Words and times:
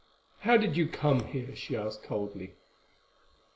"How 0.39 0.57
did 0.57 0.75
you 0.77 0.87
come 0.87 1.25
here?" 1.27 1.55
she 1.55 1.75
asked 1.77 2.01
coldly. 2.01 2.55